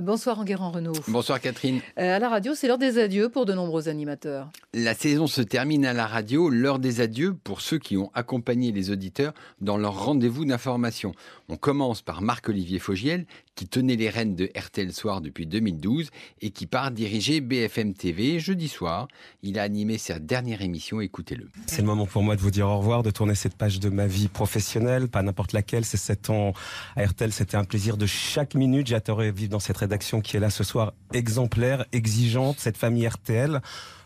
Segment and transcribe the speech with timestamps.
[0.00, 0.92] Bonsoir Enguerrand Renault.
[1.08, 1.80] Bonsoir Catherine.
[1.98, 4.50] Euh, à la radio, c'est l'heure des adieux pour de nombreux animateurs.
[4.74, 8.70] La saison se termine à la radio, l'heure des adieux pour ceux qui ont accompagné
[8.70, 11.12] les auditeurs dans leur rendez-vous d'information.
[11.48, 16.10] On commence par Marc-Olivier Fogiel, qui tenait les rênes de RTL Soir depuis 2012
[16.42, 19.08] et qui part diriger BFM TV jeudi soir.
[19.42, 21.48] Il a animé sa dernière émission, écoutez-le.
[21.66, 23.88] C'est le moment pour moi de vous dire au revoir, de tourner cette page de
[23.88, 26.52] ma vie professionnelle, pas n'importe laquelle, c'est 7 ans
[26.94, 30.40] à RTL, c'était un plaisir de chaque minute, j'adorais vivre dans cette rédaction qui est
[30.40, 33.60] là ce soir, exemplaire, exigeante, cette famille RTL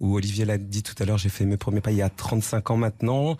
[0.00, 2.08] où Olivier l'a dit tout à l'heure, j'ai fait mes premiers pas il y a
[2.08, 3.36] 35 ans maintenant.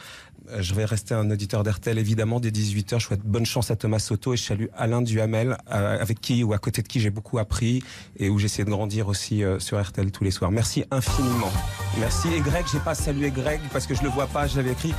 [0.51, 3.01] Euh, je vais rester un auditeur d'RTL évidemment dès 18h.
[3.01, 6.45] Je souhaite bonne chance à Thomas Soto et je salue Alain Duhamel euh, avec qui
[6.45, 7.83] ou à côté de qui j'ai beaucoup appris
[8.19, 10.51] et où j'essaie de grandir aussi euh, sur RTL tous les soirs.
[10.51, 11.53] Merci infiniment.
[11.99, 12.29] Merci.
[12.33, 14.95] Et Greg, j'ai pas salué Greg parce que je le vois pas, je l'avais écrit.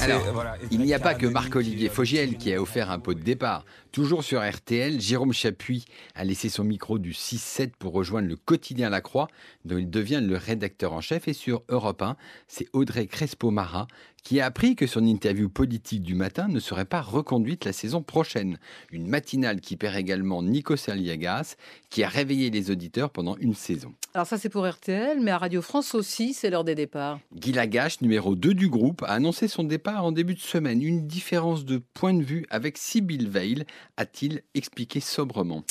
[0.00, 0.22] Alors,
[0.70, 3.64] il n'y a pas que Marc-Olivier Fogiel qui a offert un pot de départ.
[3.90, 8.90] Toujours sur RTL, Jérôme Chapuis a laissé son micro du 6-7 pour rejoindre le quotidien
[8.90, 9.28] La Croix,
[9.64, 11.26] dont il devient le rédacteur en chef.
[11.26, 13.88] Et sur Europe 1, c'est Audrey Crespo-Mara
[14.28, 18.02] qui a appris que son interview politique du matin ne serait pas reconduite la saison
[18.02, 18.58] prochaine.
[18.92, 21.56] Une matinale qui perd également Nico Saliagas,
[21.88, 23.94] qui a réveillé les auditeurs pendant une saison.
[24.12, 27.20] Alors ça c'est pour RTL, mais à Radio France aussi, c'est l'heure des départs.
[27.34, 30.82] Guy Lagache, numéro 2 du groupe, a annoncé son départ en début de semaine.
[30.82, 33.64] Une différence de point de vue avec Sibyl Veil,
[33.96, 35.64] a-t-il expliqué sobrement.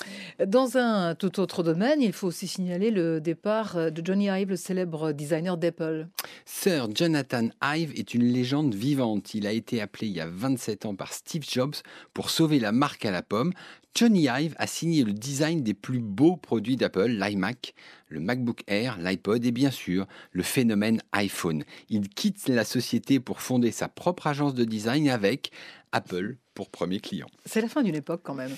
[0.44, 4.55] Dans un tout autre domaine, il faut aussi signaler le départ de Johnny Ive, le
[4.55, 6.08] célèbre designer d'Apple.
[6.45, 9.33] Sir Jonathan Ive est une légende vivante.
[9.33, 11.75] Il a été appelé il y a 27 ans par Steve Jobs
[12.13, 13.53] pour sauver la marque à la pomme.
[13.95, 17.73] Johnny Ive a signé le design des plus beaux produits d'Apple, l'iMac,
[18.09, 21.63] le MacBook Air, l'iPod et bien sûr le phénomène iPhone.
[21.89, 25.52] Il quitte la société pour fonder sa propre agence de design avec
[25.91, 27.27] Apple pour premier client.
[27.45, 28.55] C'est la fin d'une époque quand même.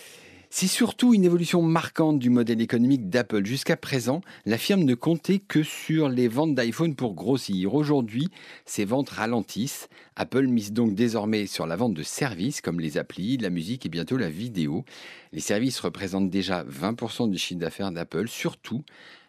[0.52, 3.46] C'est surtout une évolution marquante du modèle économique d'Apple.
[3.46, 7.76] Jusqu'à présent, la firme ne comptait que sur les ventes d'iPhone pour grossir.
[7.76, 8.30] Aujourd'hui,
[8.66, 9.90] ces ventes ralentissent.
[10.16, 13.90] Apple mise donc désormais sur la vente de services comme les applis, la musique et
[13.90, 14.86] bientôt la vidéo.
[15.34, 18.28] Les services représentent déjà 20% du chiffre d'affaires d'Apple.
[18.28, 18.84] Surtout,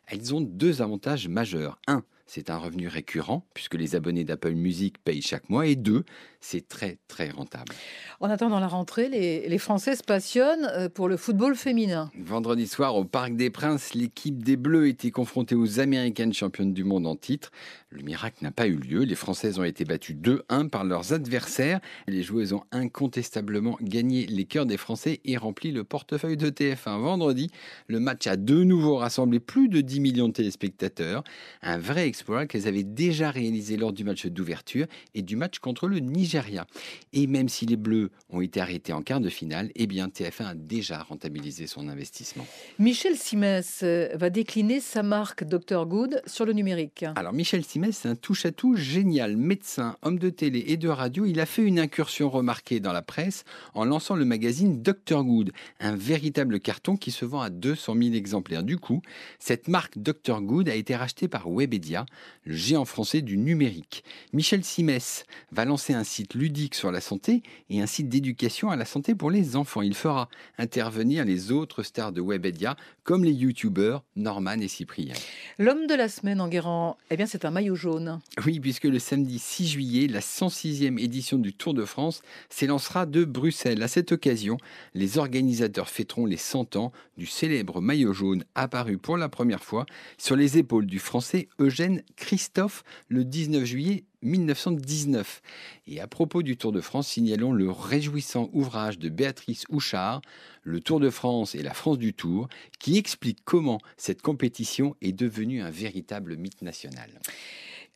[0.06, 1.78] elles ont deux avantages majeurs.
[1.86, 2.02] Un,
[2.32, 5.66] c'est un revenu récurrent puisque les abonnés d'Apple Music payent chaque mois.
[5.66, 6.04] Et deux,
[6.40, 7.74] c'est très très rentable.
[8.20, 12.08] En attendant la rentrée, les, les, Français se passionnent euh, pour le football féminin.
[12.16, 16.84] Vendredi soir au Parc des Princes, l'équipe des Bleus était confrontée aux Américaines championnes du
[16.84, 17.50] monde en titre.
[17.90, 19.02] Le miracle n'a pas eu lieu.
[19.02, 21.80] Les Françaises ont été battues 2-1 par leurs adversaires.
[22.06, 27.00] Les joueuses ont incontestablement gagné les cœurs des Français et rempli le portefeuille de TF1.
[27.00, 27.50] Vendredi,
[27.88, 31.24] le match a de nouveau rassemblé plus de 10 millions de téléspectateurs.
[31.62, 35.88] Un vrai exploit qu'elles avaient déjà réalisé lors du match d'ouverture et du match contre
[35.88, 36.66] le Nigeria.
[37.14, 40.44] Et même si les Bleus ont été arrêtés en quart de finale, eh bien TF1
[40.44, 42.46] a déjà rentabilisé son investissement.
[42.78, 47.06] Michel Simès euh, va décliner sa marque Dr Good sur le numérique.
[47.16, 49.38] Alors Michel Simès c'est un touche-à-tout génial.
[49.38, 53.02] Médecin, homme de télé et de radio, il a fait une incursion remarquée dans la
[53.02, 57.94] presse en lançant le magazine Dr Good, un véritable carton qui se vend à 200
[57.98, 58.62] 000 exemplaires.
[58.62, 59.00] Du coup,
[59.38, 62.04] cette marque Dr Good a été rachetée par Webedia,
[62.44, 64.04] le géant français du numérique.
[64.32, 68.76] Michel Simès va lancer un site ludique sur la santé et un site d'éducation à
[68.76, 69.82] la santé pour les enfants.
[69.82, 70.28] Il fera
[70.58, 75.14] intervenir les autres stars de Webedia, comme les youtubeurs Norman et Cyprien.
[75.58, 78.20] L'homme de la semaine en Guérant, eh bien c'est un maillot jaune.
[78.44, 83.24] Oui, puisque le samedi 6 juillet, la 106e édition du Tour de France s'élancera de
[83.24, 83.82] Bruxelles.
[83.82, 84.58] À cette occasion,
[84.94, 89.86] les organisateurs fêteront les 100 ans du célèbre maillot jaune apparu pour la première fois
[90.18, 95.42] sur les épaules du français Eugène Christophe le 19 juillet 1919.
[95.86, 100.20] Et à propos du Tour de France, signalons le réjouissant ouvrage de Béatrice Houchard,
[100.62, 102.48] Le Tour de France et la France du Tour,
[102.78, 107.10] qui explique comment cette compétition est devenue un véritable mythe national.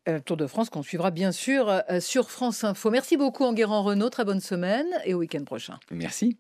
[0.08, 2.90] Euh, Tour de France qu'on suivra bien sûr euh, sur France Info.
[2.90, 5.78] Merci beaucoup Enguerrand Renault, très bonne semaine et au week-end prochain.
[5.90, 6.36] Merci.